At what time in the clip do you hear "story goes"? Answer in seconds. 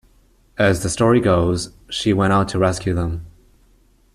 0.89-1.73